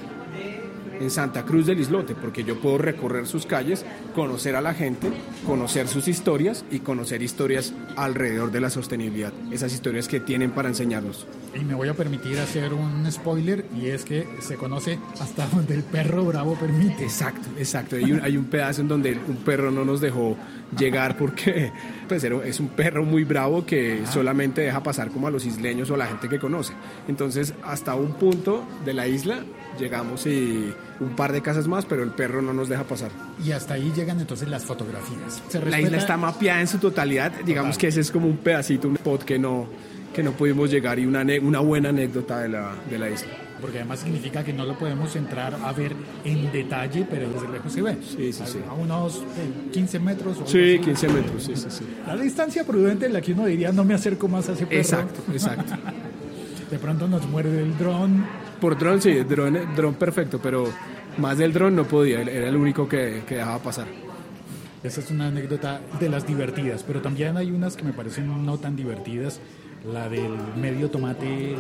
en 1.02 1.10
Santa 1.10 1.44
Cruz 1.44 1.66
del 1.66 1.80
Islote, 1.80 2.14
porque 2.14 2.44
yo 2.44 2.60
puedo 2.60 2.78
recorrer 2.78 3.26
sus 3.28 3.46
calles, 3.46 3.86
conocer 4.14 4.56
a 4.56 4.62
la 4.62 4.74
gente, 4.74 5.08
conocer 5.46 5.88
sus 5.88 6.08
historias 6.08 6.64
y 6.70 6.80
conocer 6.80 7.24
historias 7.24 7.74
alrededor 7.96 8.52
de 8.52 8.62
la 8.62 8.70
sostenibilidad, 8.70 9.34
esas 9.52 9.74
historias 9.74 10.08
que 10.08 10.20
tienen 10.20 10.52
para 10.52 10.70
enseñarnos. 10.70 11.26
Y 11.60 11.64
me 11.64 11.74
voy 11.74 11.90
a 11.90 11.96
permitir 11.96 12.38
hacer 12.40 12.74
un 12.74 13.12
spoiler 13.12 13.61
y 13.80 13.88
es 13.88 14.04
que 14.04 14.28
se 14.40 14.56
conoce 14.56 15.00
hasta 15.20 15.48
donde 15.48 15.76
el 15.76 15.84
perro 15.84 16.26
bravo 16.26 16.56
permite. 16.56 17.04
Exacto, 17.04 17.48
exacto. 17.58 17.96
Hay 17.96 18.12
un, 18.12 18.22
hay 18.22 18.38
un 18.38 18.46
pedazo 18.46 18.82
en 18.82 18.88
donde 18.88 19.18
un 19.28 19.38
perro 19.38 19.72
no 19.72 19.86
nos 19.86 20.02
dejó 20.02 20.38
llegar 20.78 21.18
porque 21.18 21.72
pues, 22.08 22.24
es 22.24 22.60
un 22.60 22.70
perro 22.70 23.04
muy 23.04 23.24
bravo 23.24 23.66
que 23.66 24.04
solamente 24.12 24.62
deja 24.62 24.82
pasar 24.84 25.10
como 25.10 25.28
a 25.28 25.32
los 25.32 25.46
isleños 25.46 25.90
o 25.90 25.96
a 25.96 25.98
la 25.98 26.08
gente 26.08 26.30
que 26.30 26.40
conoce. 26.40 26.74
Entonces, 27.08 27.54
hasta 27.64 27.96
un 27.96 28.14
punto 28.14 28.64
de 28.86 28.94
la 28.94 29.08
isla 29.08 29.44
llegamos 29.80 30.26
y 30.28 30.74
un 31.00 31.16
par 31.16 31.32
de 31.32 31.42
casas 31.42 31.68
más, 31.68 31.86
pero 31.86 32.04
el 32.04 32.12
perro 32.12 32.42
no 32.42 32.54
nos 32.54 32.70
deja 32.70 32.84
pasar. 32.84 33.12
Y 33.44 33.52
hasta 33.52 33.76
ahí 33.76 33.92
llegan 33.96 34.20
entonces 34.20 34.48
las 34.50 34.66
fotografías. 34.66 35.42
Se 35.50 35.64
La 35.66 35.80
isla 35.80 35.98
está 35.98 36.18
mapeada 36.18 36.62
en 36.62 36.68
su 36.68 36.78
totalidad. 36.78 37.32
Digamos 37.46 37.78
que 37.78 37.88
ese 37.88 38.02
es 38.02 38.12
como 38.12 38.28
un 38.28 38.38
pedacito, 38.38 38.88
un 38.88 38.96
spot 38.96 39.24
que 39.24 39.40
no, 39.40 39.68
que 40.14 40.24
no 40.24 40.32
pudimos 40.32 40.70
llegar 40.70 41.00
y 41.00 41.06
una, 41.06 41.26
una 41.42 41.60
buena 41.60 41.90
anécdota 41.90 42.40
de 42.40 42.50
la, 42.50 42.76
de 42.90 43.00
la 43.00 43.10
isla. 43.10 43.51
Porque 43.62 43.78
además 43.78 44.00
significa 44.00 44.44
que 44.44 44.52
no 44.54 44.66
lo 44.66 44.78
podemos 44.78 45.16
entrar 45.16 45.54
a 45.54 45.72
ver 45.72 45.94
en 46.26 46.52
detalle, 46.52 47.06
pero 47.10 47.30
desde 47.30 47.48
lejos 47.48 47.72
se 47.72 47.82
ve. 47.82 47.98
Sí, 48.02 48.34
sí, 48.34 48.44
sí. 48.46 48.60
A 48.68 48.74
unos 48.74 49.18
eh, 49.18 49.72
15 49.72 50.00
metros. 50.00 50.40
o 50.40 50.48
Sí, 50.48 50.76
así. 50.76 50.80
15 50.80 51.08
metros, 51.10 51.44
sí, 51.44 51.56
sí, 51.56 51.68
sí. 51.70 51.86
La 52.08 52.16
distancia 52.18 52.64
prudente 52.66 53.06
en 53.06 53.14
la 53.14 53.22
que 53.22 53.34
uno 53.34 53.46
diría 53.46 53.72
no 53.72 53.84
me 53.84 53.94
acerco 53.94 54.28
más 54.28 54.50
a 54.50 54.54
ese 54.54 54.66
perro. 54.66 54.82
Exacto, 54.82 55.22
exacto. 55.32 55.74
De 56.72 56.80
pronto 56.80 57.08
nos 57.08 57.28
muerde 57.28 57.62
el 57.62 57.78
dron. 57.78 58.26
Por 58.60 58.78
dron, 58.78 59.02
sí, 59.02 59.14
dron, 59.24 59.58
dron 59.76 59.94
perfecto, 59.96 60.40
pero 60.42 60.66
más 61.18 61.38
del 61.38 61.52
dron 61.52 61.76
no 61.76 61.84
podía, 61.84 62.22
era 62.22 62.48
el 62.48 62.56
único 62.56 62.88
que, 62.88 63.24
que 63.28 63.36
dejaba 63.36 63.60
pasar. 63.60 63.88
Esa 64.84 65.02
es 65.02 65.12
una 65.12 65.28
anécdota 65.28 65.82
de 66.00 66.10
las 66.10 66.26
divertidas, 66.26 66.84
pero 66.84 67.02
también 67.02 67.38
hay 67.38 67.52
unas 67.52 67.76
que 67.76 67.84
me 67.84 67.94
parecen 67.94 68.46
no 68.46 68.58
tan 68.58 68.76
divertidas. 68.76 69.40
La 69.86 70.08
del 70.10 70.30
medio 70.58 70.90
tomate. 70.92 71.56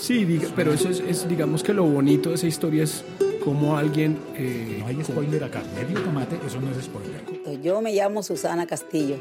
Sí, 0.00 0.24
diga- 0.24 0.48
pero 0.54 0.72
eso 0.72 0.88
es, 0.88 1.00
es, 1.00 1.28
digamos 1.28 1.62
que 1.64 1.74
lo 1.74 1.84
bonito 1.84 2.28
de 2.28 2.36
esa 2.36 2.46
historia 2.46 2.84
es 2.84 3.04
cómo 3.44 3.76
alguien... 3.76 4.16
eh, 4.36 4.76
No 4.80 4.86
hay 4.86 5.02
spoiler 5.02 5.42
acá. 5.42 5.62
Medio 5.74 6.00
tomate, 6.02 6.38
eso 6.46 6.60
no 6.60 6.70
es 6.70 6.84
spoiler. 6.84 7.60
Yo 7.62 7.80
me 7.80 7.92
llamo 7.92 8.22
Susana 8.22 8.66
Castillo. 8.66 9.16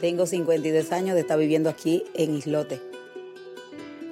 Tengo 0.00 0.26
52 0.26 0.92
años 0.92 1.14
de 1.14 1.22
estar 1.22 1.38
viviendo 1.38 1.70
aquí 1.70 2.04
en 2.14 2.34
Islote. 2.34 2.80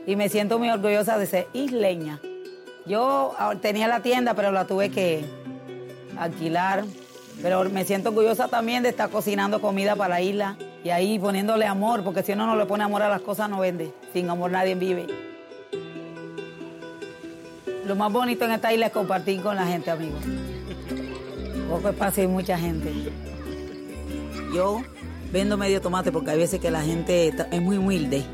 Y 0.07 0.17
me 0.17 0.29
siento 0.31 0.59
muy 0.59 0.71
orgullosa 0.71 1.19
de 1.19 1.27
ser 1.27 1.47
isleña. 1.53 2.19
Yo 2.87 3.35
ah, 3.39 3.55
tenía 3.61 3.89
la 3.89 4.01
tienda, 4.03 4.35
pero 4.35 4.53
la 4.53 4.67
tuve 4.67 4.91
que 4.91 5.23
alquilar. 6.17 6.85
Pero 7.43 7.69
me 7.71 7.85
siento 7.85 8.09
orgullosa 8.09 8.49
también 8.49 8.83
de 8.83 8.89
estar 8.89 9.11
cocinando 9.11 9.61
comida 9.61 9.97
para 9.97 10.15
la 10.15 10.23
isla 10.23 10.57
y 10.85 10.91
ahí 10.91 11.19
poniéndole 11.19 11.67
amor, 11.67 12.03
porque 12.03 12.23
si 12.23 12.33
uno 12.33 12.47
no 12.47 12.57
le 12.57 12.67
pone 12.67 12.85
amor 12.85 13.03
a 13.03 13.09
las 13.09 13.23
cosas 13.23 13.49
no 13.49 13.61
vende. 13.61 13.93
Sin 14.13 14.29
amor 14.29 14.51
nadie 14.51 14.75
vive. 14.75 15.07
Lo 17.87 17.97
más 17.97 18.13
bonito 18.13 18.45
en 18.45 18.53
esta 18.53 18.73
isla 18.73 18.87
es 18.87 18.93
compartir 18.93 19.43
con 19.43 19.57
la 19.57 19.67
gente, 19.67 19.91
amigos. 19.91 20.23
Poco 21.69 21.89
espacio 21.89 22.25
y 22.25 22.27
mucha 22.27 22.59
gente. 22.59 22.93
Yo 24.55 24.83
vendo 25.33 25.57
medio 25.57 25.81
tomate 25.81 26.13
porque 26.13 26.31
hay 26.31 26.39
veces 26.39 26.61
que 26.61 26.71
la 26.71 26.83
gente 26.83 27.33
es 27.51 27.63
muy 27.63 27.77
humilde 27.77 28.25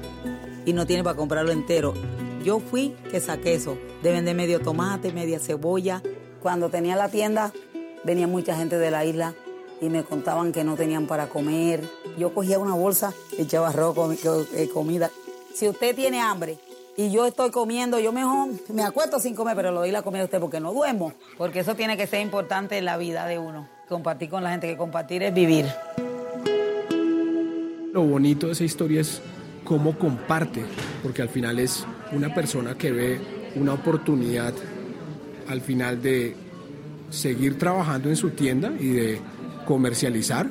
y 0.64 0.72
no 0.72 0.86
tiene 0.86 1.04
para 1.04 1.16
comprarlo 1.16 1.52
entero. 1.52 1.94
Yo 2.44 2.60
fui 2.60 2.94
que 3.10 3.20
saqué 3.20 3.54
eso, 3.54 3.76
de 4.02 4.12
vender 4.12 4.34
medio 4.34 4.60
tomate, 4.60 5.12
media 5.12 5.38
cebolla. 5.38 6.02
Cuando 6.42 6.70
tenía 6.70 6.96
la 6.96 7.08
tienda, 7.08 7.52
venía 8.04 8.26
mucha 8.26 8.56
gente 8.56 8.78
de 8.78 8.90
la 8.90 9.04
isla 9.04 9.34
y 9.80 9.88
me 9.88 10.02
contaban 10.04 10.52
que 10.52 10.64
no 10.64 10.76
tenían 10.76 11.06
para 11.06 11.28
comer. 11.28 11.82
Yo 12.18 12.34
cogía 12.34 12.58
una 12.58 12.74
bolsa, 12.74 13.12
echaba 13.36 13.68
arroz, 13.68 13.96
eh, 14.54 14.68
comida. 14.72 15.10
Si 15.54 15.68
usted 15.68 15.94
tiene 15.94 16.20
hambre 16.20 16.58
y 16.96 17.10
yo 17.10 17.26
estoy 17.26 17.50
comiendo, 17.50 17.98
yo 17.98 18.12
mejor 18.12 18.48
me 18.68 18.82
acuesto 18.82 19.20
sin 19.20 19.34
comer, 19.34 19.56
pero 19.56 19.70
le 19.70 19.78
doy 19.78 19.90
la 19.90 20.02
comida 20.02 20.22
a 20.22 20.24
usted 20.24 20.40
porque 20.40 20.60
no 20.60 20.72
duermo. 20.72 21.12
Porque 21.36 21.60
eso 21.60 21.74
tiene 21.74 21.96
que 21.96 22.06
ser 22.06 22.20
importante 22.20 22.78
en 22.78 22.84
la 22.84 22.96
vida 22.96 23.26
de 23.26 23.38
uno. 23.38 23.68
Compartir 23.88 24.28
con 24.28 24.42
la 24.42 24.50
gente, 24.50 24.66
que 24.66 24.76
compartir 24.76 25.22
es 25.22 25.32
vivir. 25.32 25.66
Lo 27.92 28.02
bonito 28.02 28.46
de 28.46 28.52
esa 28.52 28.64
historia 28.64 29.00
es 29.00 29.22
cómo 29.64 29.98
comparte, 29.98 30.64
porque 31.02 31.22
al 31.22 31.28
final 31.28 31.58
es 31.58 31.86
una 32.12 32.34
persona 32.34 32.76
que 32.76 32.92
ve 32.92 33.20
una 33.54 33.74
oportunidad 33.74 34.52
al 35.48 35.60
final 35.60 36.02
de 36.02 36.36
seguir 37.10 37.58
trabajando 37.58 38.08
en 38.08 38.16
su 38.16 38.30
tienda 38.30 38.72
y 38.78 38.88
de 38.88 39.20
comercializar, 39.68 40.48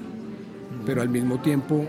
pero 0.86 1.02
al 1.02 1.10
mismo 1.10 1.40
tiempo 1.40 1.88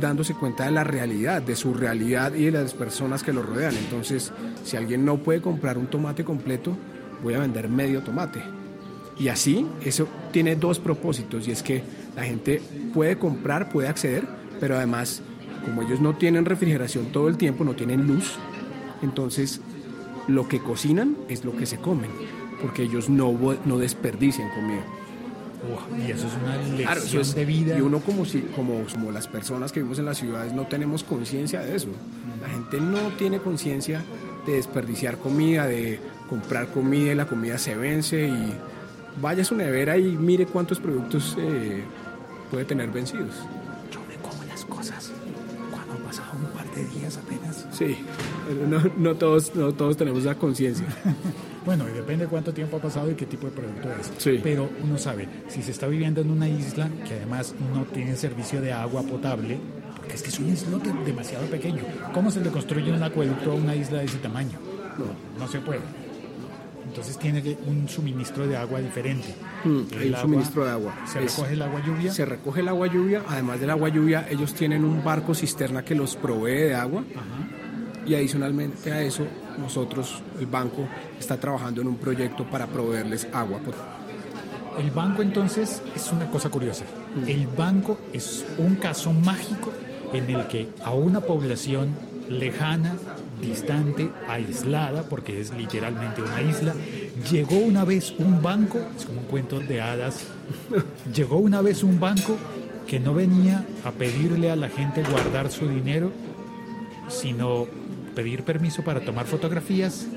dándose 0.00 0.32
cuenta 0.32 0.64
de 0.64 0.70
la 0.70 0.82
realidad, 0.82 1.42
de 1.42 1.54
su 1.54 1.74
realidad 1.74 2.32
y 2.32 2.46
de 2.46 2.52
las 2.52 2.72
personas 2.72 3.22
que 3.22 3.34
lo 3.34 3.42
rodean. 3.42 3.76
Entonces, 3.76 4.32
si 4.64 4.78
alguien 4.78 5.04
no 5.04 5.18
puede 5.18 5.42
comprar 5.42 5.76
un 5.76 5.88
tomate 5.88 6.24
completo, 6.24 6.74
voy 7.22 7.34
a 7.34 7.38
vender 7.40 7.68
medio 7.68 8.02
tomate. 8.02 8.40
Y 9.18 9.28
así, 9.28 9.66
eso 9.84 10.08
tiene 10.32 10.56
dos 10.56 10.78
propósitos, 10.78 11.46
y 11.46 11.50
es 11.50 11.62
que 11.62 11.82
la 12.16 12.24
gente 12.24 12.62
puede 12.94 13.18
comprar, 13.18 13.68
puede 13.68 13.88
acceder, 13.88 14.26
pero 14.58 14.76
además, 14.76 15.20
como 15.66 15.82
ellos 15.82 16.00
no 16.00 16.16
tienen 16.16 16.46
refrigeración 16.46 17.12
todo 17.12 17.28
el 17.28 17.36
tiempo, 17.36 17.62
no 17.62 17.74
tienen 17.74 18.06
luz, 18.06 18.36
entonces 19.02 19.60
lo 20.28 20.48
que 20.48 20.60
cocinan 20.60 21.14
es 21.28 21.44
lo 21.44 21.54
que 21.54 21.66
se 21.66 21.76
comen, 21.76 22.10
porque 22.62 22.84
ellos 22.84 23.10
no, 23.10 23.36
no 23.66 23.76
desperdician 23.76 24.48
comida. 24.54 24.86
Y 26.06 26.10
eso 26.10 26.26
es 26.26 26.32
una 26.42 26.56
lección 26.56 26.76
Claro, 26.78 27.00
eso 27.02 27.20
es- 27.20 27.34
de 27.34 27.44
vida. 27.44 27.76
Y 27.78 27.80
uno 27.80 28.00
como, 28.00 28.24
si, 28.24 28.40
como, 28.54 28.84
como 28.92 29.10
las 29.12 29.26
personas 29.28 29.72
que 29.72 29.80
vivimos 29.80 29.98
en 29.98 30.04
las 30.06 30.18
ciudades 30.18 30.52
no 30.52 30.66
tenemos 30.66 31.02
conciencia 31.04 31.60
de 31.60 31.76
eso. 31.76 31.88
La 32.40 32.48
gente 32.48 32.80
no 32.80 32.98
tiene 33.18 33.38
conciencia 33.38 34.02
de 34.46 34.52
desperdiciar 34.54 35.18
comida, 35.18 35.66
de 35.66 36.00
comprar 36.28 36.68
comida 36.68 37.12
y 37.12 37.14
la 37.14 37.26
comida 37.26 37.58
se 37.58 37.74
vence 37.76 38.28
y 38.28 38.52
vaya 39.20 39.42
a 39.42 39.44
su 39.44 39.56
nevera 39.56 39.96
y 39.98 40.16
mire 40.16 40.46
cuántos 40.46 40.78
productos 40.78 41.36
eh, 41.38 41.82
puede 42.50 42.64
tener 42.64 42.90
vencidos. 42.90 43.34
Yo 43.92 44.00
me 44.08 44.14
como 44.16 44.44
las 44.44 44.64
cosas 44.64 45.10
cuando 45.70 45.94
han 45.94 45.98
pasado 46.00 46.28
un 46.38 46.46
par 46.56 46.66
de 46.74 46.84
días 46.98 47.18
apenas. 47.18 47.66
Sí, 47.72 47.98
no, 48.68 48.80
no 48.96 49.16
todos, 49.16 49.54
no 49.54 49.72
todos 49.72 49.96
tenemos 49.96 50.20
esa 50.20 50.36
conciencia. 50.36 50.86
Bueno, 51.68 51.84
y 51.86 51.92
depende 51.92 52.26
cuánto 52.26 52.54
tiempo 52.54 52.78
ha 52.78 52.80
pasado 52.80 53.10
y 53.10 53.14
qué 53.14 53.26
tipo 53.26 53.46
de 53.46 53.52
producto 53.52 53.88
es. 54.00 54.10
Sí. 54.16 54.40
Pero 54.42 54.70
uno 54.82 54.96
sabe, 54.96 55.28
si 55.48 55.62
se 55.62 55.70
está 55.72 55.86
viviendo 55.86 56.22
en 56.22 56.30
una 56.30 56.48
isla 56.48 56.88
que 57.06 57.12
además 57.12 57.54
no 57.74 57.82
tiene 57.84 58.16
servicio 58.16 58.62
de 58.62 58.72
agua 58.72 59.02
potable, 59.02 59.58
porque 59.94 60.14
es 60.14 60.22
que 60.22 60.30
es 60.30 60.38
un 60.38 60.48
islote 60.48 60.90
demasiado 61.04 61.44
pequeño, 61.48 61.82
¿cómo 62.14 62.30
se 62.30 62.40
le 62.40 62.48
construye 62.48 62.90
un 62.90 63.02
acueducto 63.02 63.52
a 63.52 63.54
una 63.54 63.74
isla 63.76 63.98
de 63.98 64.06
ese 64.06 64.16
tamaño? 64.16 64.58
No, 64.96 65.38
no 65.38 65.46
se 65.46 65.58
puede. 65.60 65.80
Entonces 66.86 67.18
tiene 67.18 67.58
un 67.66 67.86
suministro 67.86 68.46
de 68.46 68.56
agua 68.56 68.80
diferente. 68.80 69.28
Mm, 69.64 69.80
El 69.92 69.98
hay 70.00 70.08
un 70.08 70.16
suministro 70.16 70.64
de 70.64 70.70
agua. 70.70 70.94
Se 71.04 71.22
Es- 71.22 71.36
recoge 71.36 71.52
el 71.52 71.60
agua 71.60 71.82
lluvia. 71.86 72.12
Se 72.12 72.24
recoge 72.24 72.60
el 72.60 72.68
agua 72.68 72.86
lluvia, 72.86 73.22
además 73.28 73.60
del 73.60 73.68
agua 73.68 73.90
lluvia, 73.90 74.26
ellos 74.30 74.54
tienen 74.54 74.84
un 74.84 75.04
barco 75.04 75.34
cisterna 75.34 75.84
que 75.84 75.94
los 75.94 76.16
provee 76.16 76.62
de 76.62 76.74
agua. 76.74 77.04
Y 78.06 78.14
adicionalmente 78.14 78.90
a 78.90 79.02
eso, 79.02 79.24
nosotros, 79.58 80.20
el 80.38 80.46
banco, 80.46 80.86
está 81.18 81.38
trabajando 81.38 81.80
en 81.80 81.88
un 81.88 81.96
proyecto 81.96 82.44
para 82.44 82.66
proveerles 82.66 83.28
agua. 83.32 83.60
El 84.78 84.90
banco 84.90 85.22
entonces 85.22 85.82
es 85.94 86.12
una 86.12 86.30
cosa 86.30 86.50
curiosa. 86.50 86.84
Mm. 87.16 87.28
El 87.28 87.46
banco 87.48 87.98
es 88.12 88.44
un 88.58 88.76
caso 88.76 89.12
mágico 89.12 89.72
en 90.12 90.30
el 90.30 90.46
que 90.46 90.68
a 90.84 90.92
una 90.92 91.20
población 91.20 91.94
lejana, 92.28 92.96
distante, 93.40 94.10
aislada, 94.28 95.02
porque 95.04 95.40
es 95.40 95.52
literalmente 95.52 96.22
una 96.22 96.42
isla, 96.42 96.74
llegó 97.30 97.56
una 97.56 97.84
vez 97.84 98.14
un 98.18 98.42
banco, 98.42 98.78
es 98.96 99.06
como 99.06 99.20
un 99.20 99.26
cuento 99.26 99.60
de 99.60 99.80
hadas, 99.80 100.26
llegó 101.14 101.38
una 101.38 101.62
vez 101.62 101.82
un 101.82 101.98
banco 101.98 102.36
que 102.86 103.00
no 103.00 103.14
venía 103.14 103.64
a 103.84 103.90
pedirle 103.92 104.50
a 104.50 104.56
la 104.56 104.68
gente 104.68 105.02
guardar 105.02 105.50
su 105.50 105.68
dinero, 105.68 106.10
sino 107.08 107.66
pedir 108.18 108.42
permiso 108.42 108.82
para 108.82 108.98
tomar 108.98 109.26
fotografías 109.26 110.08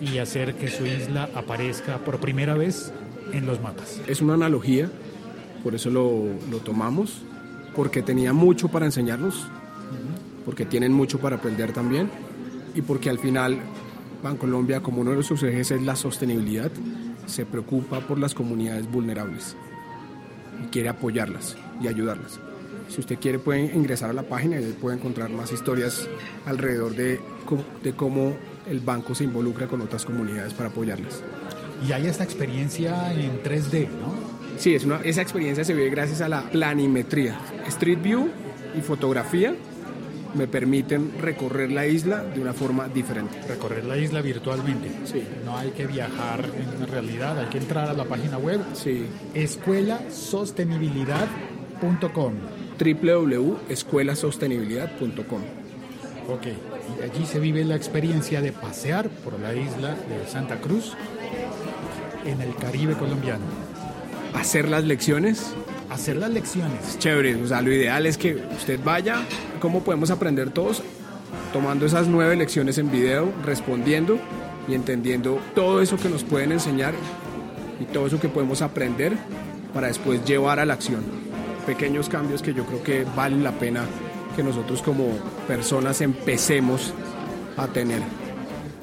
y 0.00 0.16
hacer 0.16 0.54
que 0.54 0.68
su 0.68 0.86
isla 0.86 1.28
aparezca 1.34 1.98
por 1.98 2.18
primera 2.18 2.54
vez 2.54 2.94
en 3.30 3.44
los 3.44 3.60
mapas. 3.60 4.00
Es 4.06 4.22
una 4.22 4.32
analogía, 4.32 4.88
por 5.62 5.74
eso 5.74 5.90
lo, 5.90 6.28
lo 6.50 6.60
tomamos, 6.60 7.20
porque 7.74 8.00
tenía 8.00 8.32
mucho 8.32 8.68
para 8.68 8.86
enseñarnos, 8.86 9.48
porque 10.46 10.64
tienen 10.64 10.94
mucho 10.94 11.18
para 11.18 11.36
aprender 11.36 11.74
también, 11.74 12.08
y 12.74 12.80
porque 12.80 13.10
al 13.10 13.18
final 13.18 13.58
Bancolombia, 14.22 14.80
como 14.80 15.02
uno 15.02 15.10
de 15.10 15.22
sus 15.22 15.42
ejes 15.42 15.72
es 15.72 15.82
la 15.82 15.94
sostenibilidad, 15.94 16.70
se 17.26 17.44
preocupa 17.44 18.00
por 18.00 18.18
las 18.18 18.34
comunidades 18.34 18.90
vulnerables 18.90 19.56
y 20.64 20.68
quiere 20.68 20.88
apoyarlas 20.88 21.54
y 21.82 21.88
ayudarlas. 21.88 22.40
Si 22.88 23.00
usted 23.00 23.18
quiere 23.18 23.38
puede 23.38 23.74
ingresar 23.74 24.10
a 24.10 24.12
la 24.12 24.22
página 24.22 24.60
y 24.60 24.64
puede 24.72 24.96
encontrar 24.96 25.30
más 25.30 25.52
historias 25.52 26.08
alrededor 26.44 26.94
de, 26.94 27.20
de 27.82 27.92
cómo 27.92 28.34
el 28.68 28.80
banco 28.80 29.14
se 29.14 29.24
involucra 29.24 29.66
con 29.66 29.80
otras 29.80 30.04
comunidades 30.04 30.52
para 30.54 30.68
apoyarlas. 30.68 31.22
Y 31.86 31.92
hay 31.92 32.06
esta 32.06 32.24
experiencia 32.24 33.12
en 33.12 33.42
3D, 33.42 33.88
¿no? 33.88 34.14
Sí, 34.58 34.74
es 34.74 34.84
una, 34.84 35.00
esa 35.02 35.20
experiencia 35.22 35.64
se 35.64 35.74
vive 35.74 35.90
gracias 35.90 36.22
a 36.22 36.28
la 36.28 36.42
planimetría. 36.42 37.38
Street 37.66 37.98
View 38.02 38.28
y 38.76 38.80
fotografía 38.80 39.54
me 40.34 40.46
permiten 40.46 41.12
recorrer 41.20 41.72
la 41.72 41.86
isla 41.86 42.22
de 42.22 42.40
una 42.40 42.54
forma 42.54 42.88
diferente. 42.88 43.40
Recorrer 43.48 43.84
la 43.84 43.98
isla 43.98 44.20
virtualmente. 44.20 44.90
Sí. 45.04 45.22
No 45.44 45.56
hay 45.56 45.70
que 45.70 45.86
viajar 45.86 46.44
en 46.80 46.88
realidad, 46.88 47.38
hay 47.38 47.46
que 47.46 47.58
entrar 47.58 47.88
a 47.88 47.92
la 47.92 48.04
página 48.04 48.38
web. 48.38 48.60
Sí. 48.74 49.06
Escuelasostenibilidad.com 49.34 52.34
www.escuelasostenibilidad.com 52.78 55.40
Ok, 56.28 56.46
y 56.46 57.02
allí 57.04 57.24
se 57.24 57.38
vive 57.38 57.64
la 57.64 57.76
experiencia 57.76 58.40
de 58.40 58.50
pasear 58.50 59.08
por 59.08 59.38
la 59.38 59.54
isla 59.54 59.90
de 59.90 60.28
Santa 60.28 60.60
Cruz 60.60 60.94
en 62.24 62.40
el 62.40 62.54
Caribe 62.56 62.94
colombiano. 62.94 63.44
Hacer 64.34 64.68
las 64.68 64.84
lecciones. 64.84 65.54
Hacer 65.88 66.16
las 66.16 66.30
lecciones. 66.30 66.98
Chévere, 66.98 67.36
o 67.36 67.46
sea, 67.46 67.62
lo 67.62 67.72
ideal 67.72 68.06
es 68.06 68.18
que 68.18 68.34
usted 68.56 68.80
vaya, 68.82 69.22
¿cómo 69.60 69.84
podemos 69.84 70.10
aprender 70.10 70.50
todos? 70.50 70.82
Tomando 71.52 71.86
esas 71.86 72.08
nueve 72.08 72.34
lecciones 72.34 72.76
en 72.78 72.90
video, 72.90 73.32
respondiendo 73.44 74.18
y 74.68 74.74
entendiendo 74.74 75.40
todo 75.54 75.80
eso 75.80 75.96
que 75.96 76.08
nos 76.08 76.24
pueden 76.24 76.50
enseñar 76.50 76.94
y 77.80 77.84
todo 77.84 78.08
eso 78.08 78.18
que 78.18 78.28
podemos 78.28 78.62
aprender 78.62 79.12
para 79.72 79.86
después 79.86 80.24
llevar 80.24 80.58
a 80.58 80.66
la 80.66 80.74
acción. 80.74 81.04
Pequeños 81.66 82.08
cambios 82.08 82.42
que 82.42 82.54
yo 82.54 82.64
creo 82.64 82.82
que 82.82 83.04
valen 83.16 83.42
la 83.42 83.52
pena 83.52 83.84
que 84.36 84.42
nosotros 84.42 84.82
como 84.82 85.08
personas 85.48 86.00
empecemos 86.00 86.94
a 87.56 87.66
tener. 87.66 88.02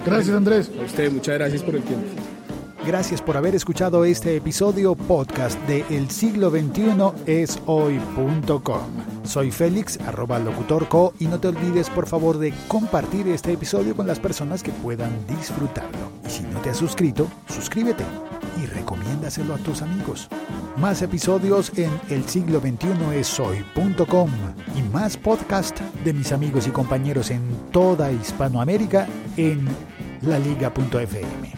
Gracias 0.06 0.36
Andrés. 0.36 0.72
A 0.80 0.84
usted, 0.84 1.12
muchas 1.12 1.36
gracias 1.36 1.64
por 1.64 1.76
el 1.76 1.84
tiempo. 1.84 2.08
Gracias 2.86 3.22
por 3.22 3.38
haber 3.38 3.56
escuchado 3.56 4.04
este 4.04 4.36
episodio 4.36 4.96
podcast 4.96 5.58
de 5.68 5.86
El 5.90 6.10
siglo 6.10 6.50
XXI 6.50 7.14
es 7.26 7.58
hoy.com. 7.66 8.82
Soy 9.24 9.52
Félix, 9.52 9.98
arroba 10.02 10.38
locutorco, 10.40 11.14
y 11.18 11.28
no 11.28 11.40
te 11.40 11.48
olvides 11.48 11.90
por 11.90 12.08
favor 12.08 12.40
de 12.40 12.54
compartir 12.68 13.30
este 13.30 13.54
episodio 13.54 13.96
con 13.96 14.06
las 14.06 14.20
personas 14.20 14.64
que 14.64 14.72
puedan 14.72 15.12
disfrutarlo. 15.28 16.12
Y 16.28 16.30
si 16.30 16.44
no 16.44 16.60
te 16.60 16.72
has 16.72 16.78
suscrito, 16.78 17.30
suscríbete 17.48 18.04
y 18.62 18.66
recomiéndaselo 18.66 19.54
a 19.54 19.58
tus 19.58 19.82
amigos. 19.82 20.28
Más 20.78 21.02
episodios 21.02 21.72
en 21.78 21.92
el 22.10 22.24
siglo 22.28 22.60
21 22.60 23.12
es 23.14 23.40
hoy.com 23.40 24.30
y 24.76 24.82
más 24.94 25.18
podcast 25.18 25.80
de 26.04 26.14
mis 26.14 26.32
amigos 26.32 26.68
y 26.68 26.72
compañeros 26.72 27.32
en 27.32 27.42
toda 27.72 28.12
Hispanoamérica 28.12 29.08
en 29.38 29.68
laliga.fm. 30.22 31.54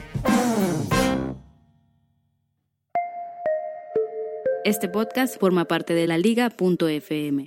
Este 4.65 4.89
podcast 4.89 5.39
forma 5.39 5.65
parte 5.65 5.93
de 5.93 6.07
la 6.07 6.17
liga.fm. 6.17 7.43